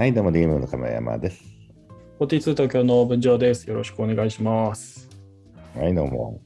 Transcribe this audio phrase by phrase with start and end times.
[0.00, 1.44] はい、どうも、ゲームの亀山です。
[2.20, 3.68] 42東京の文城です。
[3.68, 5.10] よろしくお願いします。
[5.76, 6.40] はい、どうも。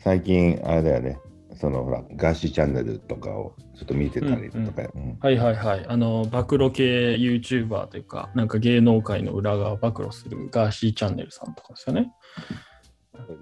[0.00, 1.18] 最近、あれだよね、
[1.54, 5.86] そのほら、ガーシーチャンネルとかをちょっと見てたりとか、うんはいはいはい。
[5.88, 12.12] あの、暴露系 YouTuber というか、なんか芸能界の裏側を暴露するガーシーチャンネルさんとかですよね。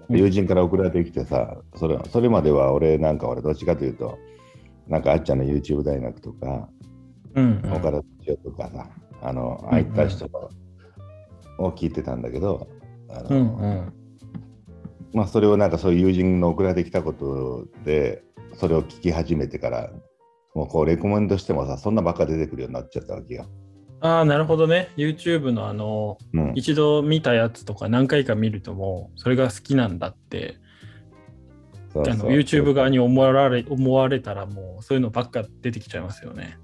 [0.07, 4.17] 友人から送られてきてさ、それそれまでは俺なんか俺どっちかというと、
[4.87, 6.69] なんかあっちゃんの YouTube 大学とか、
[7.35, 7.73] うん、うん。
[7.73, 8.89] 岡田千代とかさ、
[9.21, 10.25] あの、ああいった人
[11.57, 12.67] を聞いてたんだけど、
[13.09, 13.93] あのうんうん。
[15.13, 18.23] まあそれをなんかそういう友人の送られてきたことで、
[18.55, 19.91] それを聞き始めてから、
[20.55, 23.45] もうこうレコメンドしてもさ、そんなばっか出てくるようになっちゃったわけよ。
[24.01, 24.89] ああ、なるほどね。
[24.97, 30.57] YouTube のあの、うん、一度見たやつとか何回か見るともう、それが好きなんだって、
[31.93, 36.57] そうそうあの YouTube 側に思われ思われたらもう、そういうのばっか出てきちゃいますよね。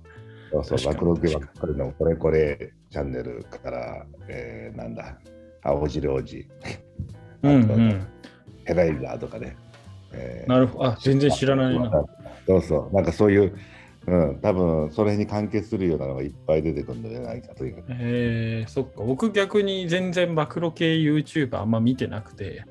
[0.51, 5.17] そうそう、暴露系ばっかりのこれこれチャンネルから、えーなんだ、
[5.63, 6.47] 青汁王子、
[7.43, 8.07] うんうん。
[8.65, 9.55] ヘライザーとかね。
[10.13, 10.85] えーなるほど。
[10.85, 11.91] あ、全然知らないな。
[12.47, 13.53] そうそう、なんかそういう、
[14.07, 17.83] うん、多分それに関係するようなのがいっぱい出てくるんじゃないかというか。
[17.89, 19.03] えー、そっか。
[19.03, 22.63] 僕逆に全然暴露系 YouTuber あんま見てなくて、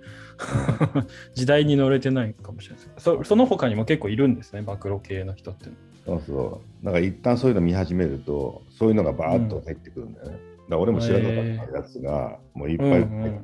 [1.35, 3.23] 時代に乗れてないかもしれないですそ。
[3.23, 5.69] その他にも結構いるんですね、暴露系の人って。
[6.07, 6.85] そうそう。
[6.85, 10.33] なんか一旦そういうの見始めると、そういうのがバーッと入ってくるんだよね。
[10.33, 13.41] だから俺も知らなかったやつが、もういっぱい入ってくる、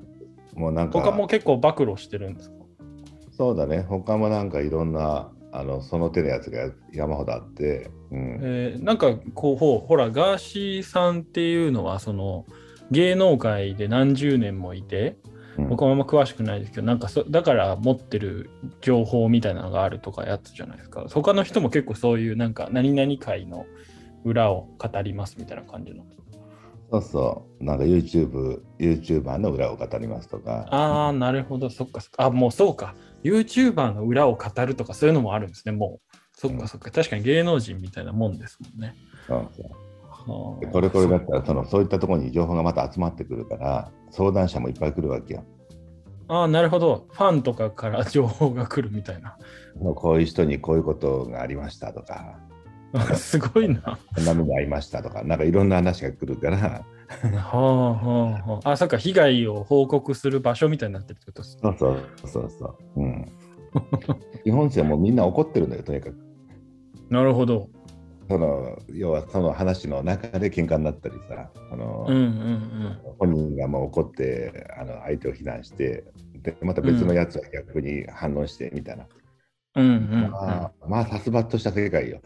[0.54, 2.56] もうなんか、他も結構暴露してるんですか？
[3.32, 8.84] そうだね、他もなんかいろんな、あのその手のやつが山ほどあって、うん、えー。
[8.84, 12.46] なんかこうほほらガーシーさんっていうのはその
[12.90, 15.16] 芸能界で何十年もいて
[15.58, 15.68] うん。
[15.68, 18.50] 僕はあんま詳しくないですけどなんかそだから持ってる
[18.80, 21.04] 情報みたいなのがあるとかやつじゃないですか。
[21.10, 23.66] 他の人も結構そういうなんか何々界の
[24.24, 26.04] 裏を語りますみたいな感じの。
[26.90, 31.70] そうそう、なんか YouTube、YouTuber の裏を語りますとか、ああなるほど。
[31.70, 32.24] そっかそっか。
[32.24, 32.94] あもうそうか。
[33.24, 35.72] YouTuber の裏を語るとかそういうのもあるんですね。
[35.72, 36.16] もう。
[36.34, 36.90] そっかそっか。
[36.90, 38.94] 確かに芸能人みたいなもんですもんね。
[39.26, 39.70] そうそう
[40.26, 45.44] これこれだったらその、そういったところに情報がまた集まってくるから、相談者もいっぱい来るわけよ。
[46.28, 47.06] ああ、なるほど。
[47.10, 49.36] ファンとかから情報が来るみたいな。
[49.94, 52.38] こういう人にこういうことがありましたとか、
[52.94, 53.80] あ すごいな。
[53.82, 56.84] はこんな目に遭いましたとか、なんかいろんな話が来るから、
[57.22, 58.70] あはあはあ。
[58.72, 61.76] あ、そっか、被害を報告する場所みたいになってるってことですね。
[61.78, 62.66] そうそうそうそ
[62.96, 63.00] う。
[63.00, 63.26] うん、
[64.44, 66.16] 日本人はもうみんな怒ってるんだよ、とにかく。
[67.10, 67.68] なるほど。
[68.32, 76.04] その要はその話の中で喧嘩になったりさ、あのうんうん本人がもう怒ってあの相手を非難して、
[76.42, 79.04] でまた別のやつは逆に反論してみたいな。
[79.74, 79.84] うん。
[79.84, 82.22] うんうん、うんまあ、まあ、殺伐とした世界よ。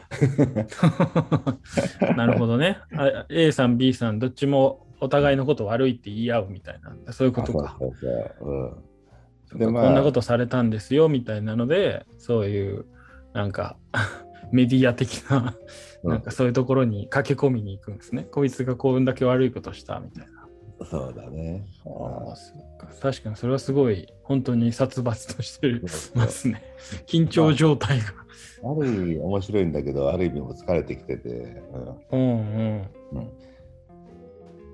[2.17, 3.27] なるほどねあ。
[3.28, 7.12] A さん、B さん、どっちもお互いのこと悪いって言い合うみたいな。
[7.12, 7.77] そういうことか。
[7.81, 12.84] そうそうそううんこんなことされたんですよみたいなので、そういう、
[13.33, 13.77] なんか、
[14.53, 18.23] メディア的な、うんなんかそういうところに駆け込みに行くんですね。
[18.31, 20.37] こいつがこんだけ悪いことしたみたいな。
[20.84, 21.67] そうだね。
[21.84, 22.87] ああ、そっか。
[23.01, 25.81] 確かにそれはすごい、本当に殺伐として
[26.15, 26.62] ますね。
[27.06, 28.05] 緊張状態が。
[28.62, 31.62] ある意味面白いんだけど、ある意味も疲れてきてて、
[32.11, 32.91] うんうん。
[33.12, 33.31] うん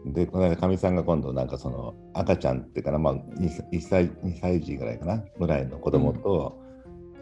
[0.05, 6.62] うん、で、この間、かみさんが今度、なんかその赤ちゃんっていうかな、まあ、1, 歳2歳児ぐらいかな、ぐらいの子供と、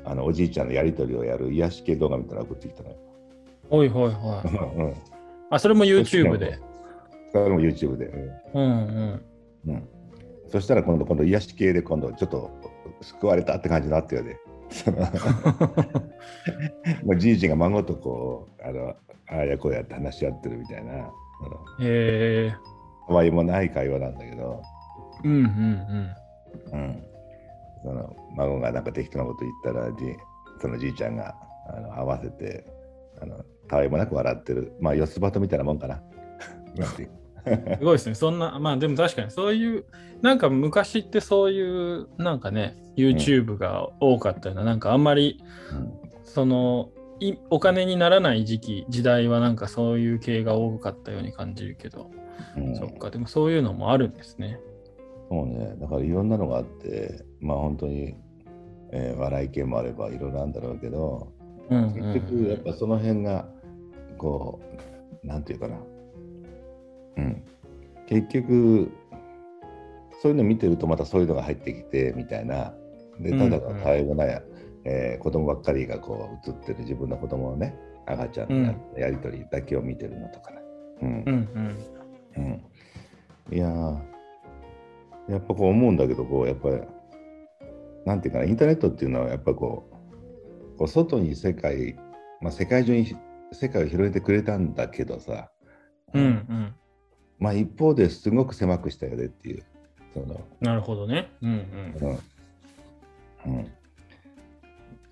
[0.04, 2.96] あのおじいちゃんのやりとりをやる癒し系動画みたいなの送ってきたのよ。
[3.70, 4.38] おいほいほい。
[4.40, 4.94] うん、
[5.50, 6.58] あ、それも YouTube で？
[7.32, 8.06] それも YouTube で。
[8.54, 9.22] うんうん
[9.66, 9.74] うん。
[9.74, 9.88] うん、
[10.48, 12.50] そしたら今度、今度癒し系で今度ちょっと
[13.02, 14.38] 救われたって感じになってよね。
[17.04, 18.94] もうじいじが孫とこう、あの
[19.28, 21.02] ああやこうやって話し合ってるみたいな、へ
[21.80, 22.54] え。
[23.06, 24.62] たわいもない会話なんだけど、
[25.24, 26.10] うんうん
[26.72, 27.02] うん、
[27.82, 30.16] その孫がなんか適当なこと言ったらじ
[30.60, 31.34] そのじいちゃんが
[31.68, 32.64] あの合わせて
[33.20, 36.02] あのたわいもなく笑ってるまあ四つ葉とみたいなもんかな。
[37.44, 38.14] すごいですね。
[38.14, 39.84] そんな、まあでも確かにそういう、
[40.22, 45.42] なんか昔ってそういう、なんかね、YouTube が多かったような、なんかあんまり、
[46.22, 52.10] その、いお金にならない時期、時代はなんかそういう系が多かったように感じるけど、
[52.56, 54.58] うんうんそっか、でもそういうのもあるんですね。
[55.28, 58.14] そうね、だからいろんなのがあって、まあ本当に、
[58.92, 61.32] えー笑い系もあればいろいろあるんだろうけど、
[61.70, 63.48] うんうん結局やっぱその辺が、
[64.18, 64.60] こ
[65.22, 65.76] う、なんていうかな、
[67.16, 67.44] うん、
[68.06, 68.90] 結局、
[70.20, 72.74] そういうの見てるとまたそういうのが入ってきてみたいな、
[73.20, 73.76] で、ただのうん。
[73.76, 74.42] うん対応なや、
[74.84, 77.76] えー子供ばっかりがこう映ってる自分の子供のね、
[78.06, 80.58] 赤ちゃんのや,、やりとりだけを見てるのとかね。
[81.02, 81.08] うん。
[81.08, 81.48] うん
[82.36, 82.62] うん。
[83.50, 83.66] うん、いや
[85.28, 86.80] やっぱこう思うんだけどこうやっぱり
[88.06, 89.88] なんていうかなインターネットっていうのはやっぱこ
[90.74, 91.96] うこう外に世界、
[92.40, 93.14] まあ、世界中に
[93.52, 95.50] 世界を広げてくれたんだけどさ、
[96.14, 96.74] うんうん、
[97.38, 99.64] まあ一方ですごく狭くしたよねっていう。
[100.14, 101.50] そのなるほどね、うん
[102.00, 102.18] うん。
[103.46, 103.70] うん、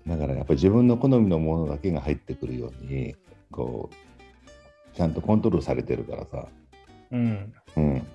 [0.05, 3.15] だからやっぱり自分の好みのものだけが入ってくるように
[3.49, 6.47] こうちゃんとコントロールされてるからさ、
[7.11, 7.53] うん。
[7.77, 8.07] うん、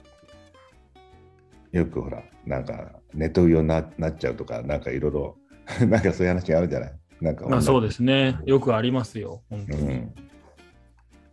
[1.75, 5.37] よくほらなんかネット用にななっちゃうとかなんかいろいろ
[5.89, 6.93] なんかそういう話があるじゃない？
[7.21, 8.39] なんかまあそうですね。
[8.47, 10.15] よくありますよ本当に、うん、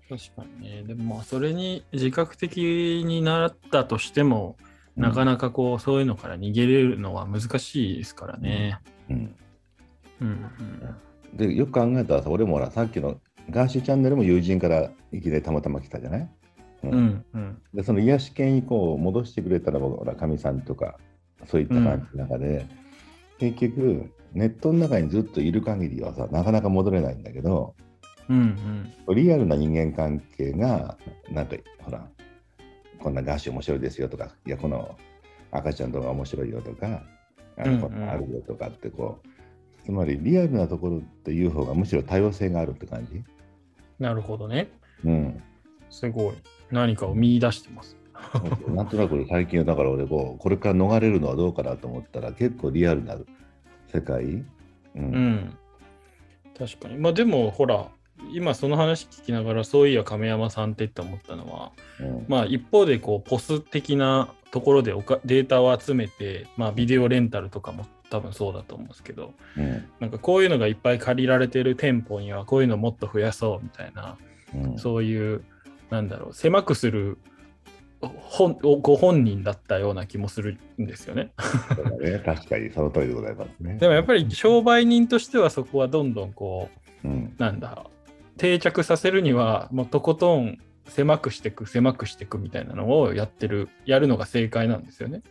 [0.09, 0.83] 確かにね。
[0.83, 4.57] でもまあそれに自覚的になったとしても、
[4.95, 8.79] なかなかこうそういうのから逃げれるのは難しいですからね。
[9.09, 9.35] うん。
[10.21, 16.29] うん、うん、でよく考えたらさ俺もほらさっきのガーシーチャンネルも友人からいきなりたまたま来たじゃない、
[16.83, 20.97] うん、うんうん、でその癒し系にこう戻してくれたらほらかみさんとか
[21.45, 22.67] そういった感じの中で、
[23.39, 27.75] うん、結局ネットの中にずっといる限りはさなかなか戻れないんだけど、
[28.29, 30.97] うんうん、リアルな人間関係が
[31.31, 32.07] なんかほら
[33.01, 34.97] こんなガーシー面白いですよとか、いや、この
[35.51, 37.03] 赤ちゃん動画面白いよとか、
[37.57, 39.27] あの、うんうん、あるよとかってこう、
[39.83, 43.23] つまりリアルなところっていう方がむしろ多様性があるって感じ。
[43.99, 44.69] なるほどね。
[45.03, 45.43] うん。
[45.91, 46.35] すごい。
[46.71, 47.97] 何かを見出してます。
[48.67, 53.17] なんとなく最近だから俺こうこれから逃れるのはどうかなと思ったら結構リアルな
[53.87, 54.43] 世界、うん、
[54.95, 55.57] うん、
[56.57, 56.97] 確かに。
[56.97, 57.89] まあでもほら
[58.31, 74.17] 今その話聞きながらそういや亀山さんってって思ったのは、うん、まあ一方でこうポス的なところでおかデータを集めて、まあ、ビデオレンタルとかも多分そうだと思うんですけど、うん、なんかこういうのがいっぱい借りられてる店舗にはこういうのもっと増やそうみたいな、
[74.53, 75.43] うん、そういう
[75.91, 77.19] なんだろう狭くする
[78.01, 81.31] 本ご本人だったような気もするんですよね。
[82.01, 83.75] ね確かにその通りでございますね。
[83.75, 86.69] でもやっぱり商売人としてはそこはどんどんこ
[87.03, 87.85] う、うん、なんだ
[88.37, 90.57] 定着させるにはもうとことん
[90.87, 95.21] 狭くしていく狭くしていくみたいなのをやってるやるのが正解なんですよね。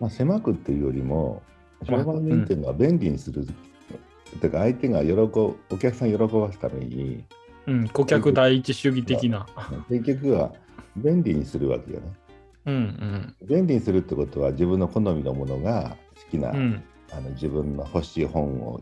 [0.00, 1.42] まあ、狭くっていうよりも
[1.86, 7.24] 商売人っていうのは便利にする、うん、てか相手が喜お客さん喜ばすために、
[7.70, 9.46] うん、顧客第一主義的な。
[9.88, 10.52] 結局は
[10.96, 12.12] 便利にするわけよね。
[12.66, 12.78] うんう
[13.44, 16.82] ん、便利にするってことは自分の好みのものが好きな、うん、
[17.12, 18.80] あの自分の欲しい本を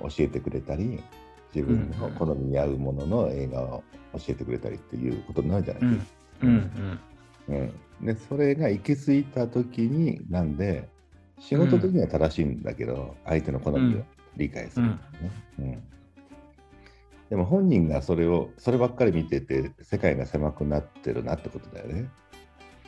[0.00, 1.02] 教えてくれたり
[1.54, 3.82] 自分の好みに合うものの映画を
[4.14, 6.12] 教えてくれたりっていうことになるじゃないですか。
[6.42, 6.98] うん
[7.48, 10.88] うんうん、でそれが行き着いた時になんで
[11.40, 14.04] 仕事的には正しいんだけど、相手の好みを
[14.36, 14.98] 理解する、ね、
[15.58, 15.82] うん
[17.30, 22.10] でも本人がそれをそればっかり見てて世界が狭くなってるなってことだよね。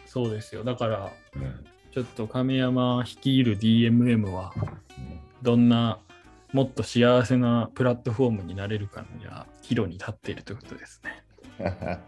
[0.05, 4.55] そうですよだから、うん、ちょっと亀山率いる DMM は
[5.43, 5.99] どんな
[6.53, 11.23] もっと幸せなプラットフォームになれるかには岐路に立っているということですね。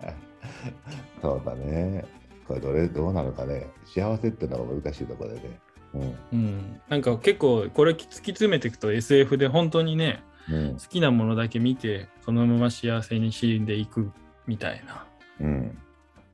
[1.20, 2.04] そうだね。
[2.46, 3.66] これどれどうなのかね。
[3.84, 5.60] 幸せっていうのは難しいところでね。
[5.94, 14.10] うん、うん、なんか結構これ突き詰めていくと SF で本当にね、うん、好きなものだけ見てそのまま幸せに死んでいく
[14.46, 15.06] みたいな、
[15.40, 15.78] うん。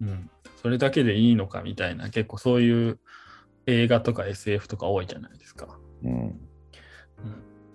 [0.01, 0.31] うん、
[0.63, 2.11] それだけでいいのかみたいな。
[2.11, 2.99] 結構そういう
[3.67, 5.79] 映画とか SF とか多いじゃないですか。
[6.03, 6.41] うん、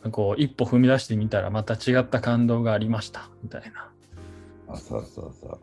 [0.04, 0.12] うん。
[0.12, 3.30] こう一歩踏み出してみたらまた違った感動がありました。
[3.44, 3.92] みたいな。
[4.68, 5.60] あそうそうそう。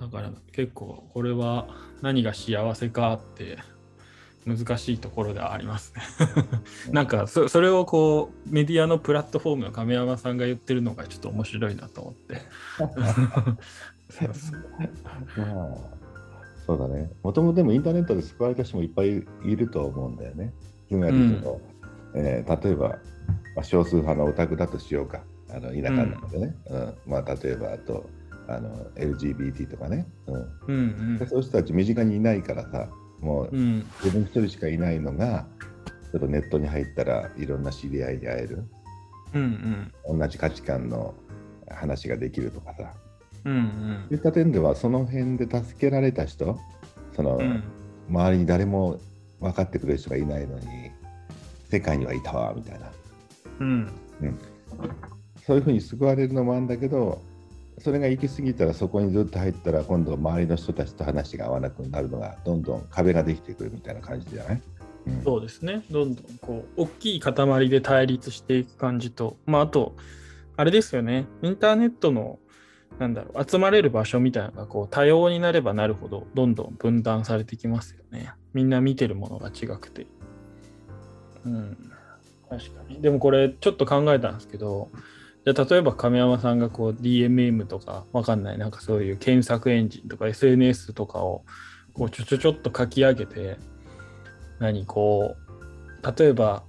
[0.00, 1.68] だから結構これは
[2.02, 3.58] 何が幸せかって
[4.56, 5.92] 難しいところではあります。
[5.94, 6.02] ね
[6.92, 12.40] なんかそそれをこうメディアのプラットフォームの亀山さんが言ってるのがちょっと面白いなと思って。
[14.10, 14.30] そう
[16.66, 17.10] そうだね。
[17.22, 19.08] もともとでもインターネットで救われた人もいっぱい
[19.44, 20.52] いると思うんだよね。
[20.90, 21.42] うん、
[22.14, 22.98] えー、例えば
[23.58, 25.22] まあ、少数派のオタクだとしようか。
[25.50, 28.08] あの田舎なのでね、うん、うん、まあ、例えばあと
[28.46, 30.34] あの LGBT とかね、うん。
[30.34, 32.88] うんうん、そういう人たち身近にいないからさ
[33.20, 35.46] もう自分一人しかいないのが、
[36.12, 38.64] ちょっとネットに入ったらいろんな知り合いに会える、
[39.34, 41.14] うんうん、同じ価値観の
[41.68, 42.94] 話ができるとかさ、
[43.44, 46.58] うんうん、そういった点ではその辺で助けられた人
[47.14, 47.62] その、うん、
[48.08, 48.98] 周りに誰も
[49.40, 50.66] 分かってくれる人がいないのに
[51.70, 52.90] 世界にはいたわみたいな。
[53.60, 54.38] うん、うん、
[55.44, 57.20] そういうふうに救われるのもあるんだけど
[57.80, 64.62] それが行き過ぎたらそこにずっと入ったら今度周りの人たちと話が合わなくなるのがどんどん壁ができてくるみたいな感じじゃない、
[65.06, 69.96] うん、そうですねどんどんこう大きい塊で対立していく感じとまああと
[70.56, 72.38] あれですよねインターネットの
[72.98, 78.32] なんだろう、集まれる場所みたいなのがこう多様になればなるほど、どんどん分断されてきますよね。
[78.54, 80.06] みんな見てるものが違くて。
[81.44, 81.92] うん、
[82.50, 83.00] 確かに。
[83.00, 84.90] でもこれ、ちょっと考えたんですけど、
[85.54, 91.44] じゃ例えば亀山さんがこう DMM とかわかんないなんかそういう検索エンジンとか SNS とかを
[91.94, 93.56] こうちょちょちょっと書き上げて
[94.58, 95.36] 何こ
[96.02, 96.64] う例えば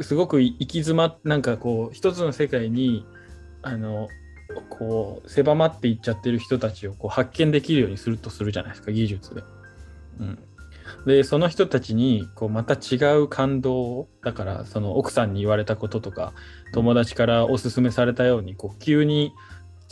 [0.00, 3.06] すごく行き詰まっなんかこう一つの世界に
[3.62, 4.08] あの
[4.68, 9.42] こう狭まっていっちゃってる人たちをこう発見できるようにするとするじゃないですか技術で。
[10.20, 10.38] うん、
[11.06, 16.32] でその人たちにこうまた違う感動をだからその奥さんに言われたこととか
[16.72, 19.32] 友達からおすすめされたようにこう急に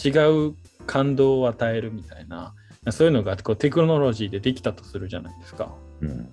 [0.02, 0.10] 違
[0.48, 0.54] う
[0.86, 2.54] 感動を与えるみたいな
[2.90, 5.74] そういうのがこうテクノロジーでできたとするじゃないですか。
[6.00, 6.28] うん。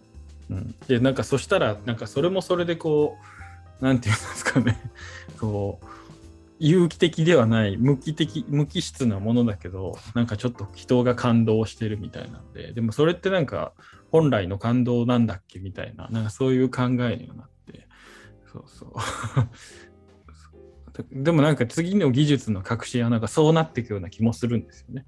[0.49, 3.17] うん、でなんかそしたらなんかそれもそれでこ
[3.81, 4.79] う何て言うんですかね。
[5.39, 5.85] こう
[6.59, 13.73] 有機的ではない無機的無機質なものだけどなんかちょっと人が感動してるみたいなんででもそれってなんか
[14.11, 17.87] 本来の感動なんだっけみたいななんかそういう考えにはなって
[18.51, 18.93] そうそう。
[21.11, 25.05] でもなんか次の技術の革新はなんかそうなっていくような気もするんですよね。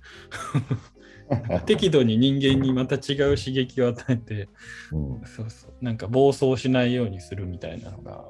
[1.65, 4.49] 適度に人間にまた違う刺激を与えて、
[4.91, 5.73] うん、そうそう。
[5.81, 8.25] なんか暴走しないようにするみたいなのが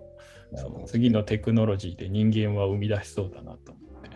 [0.85, 4.09] 次のテクノロジーで人間は生み出しそうだなと思って。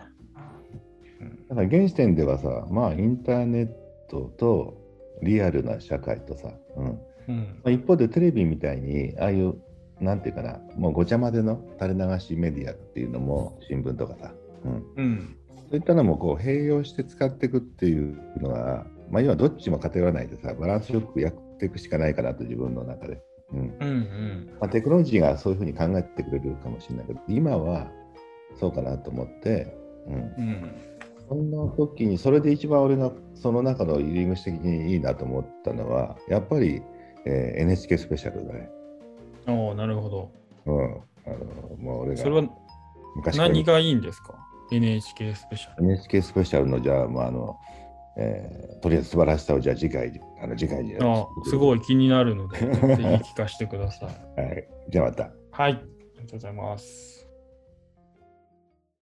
[1.22, 3.70] うん、だから現時点ではさまあインターネッ
[4.10, 4.78] トと
[5.22, 7.00] リアルな社会とさ、うん。
[7.28, 9.56] うん、一方でテレビみたいにああいう
[10.00, 14.34] なんていうかなもうごちゃ混ぜの垂れ流しメディアっていうのも新聞とかさ、
[14.66, 14.86] うん。
[14.96, 15.38] うん、
[15.70, 23.22] そういったのもこう併用して使っていくっていうのは、まあ、今どっちも偏らないでさバランスよくやっていくしかないかなと自分の中で。
[23.54, 27.88] うんうんうんまあ、テクノロジーがそういうふうに考えてくれるかもしれないけど今は
[28.60, 29.76] そうかなと思って、
[30.08, 30.72] うん、うん、
[31.28, 36.82] そんな時にそれで一番俺がその中の入り口的にいいなと思ったのはやっぱり、
[37.26, 38.70] えー、NHK スペシャルだね。
[39.48, 40.32] おなるほど。
[40.66, 40.96] うん。
[41.26, 42.50] あのもう俺がそれは
[43.36, 44.36] 何がいいんですか
[44.72, 45.86] ？NHK スペシャル。
[45.86, 47.58] NHK スペシャルの、じゃあ、まあ、あの、
[48.18, 54.10] えー、とりあえず素晴らしさをじゃあ次回、あの次回にあすごい気になるので、ぜひ聞かせてください。
[54.42, 54.68] はい。
[54.90, 55.32] じゃあまた。
[55.52, 55.72] はい。
[55.72, 55.84] ありがと
[56.24, 57.19] うございます。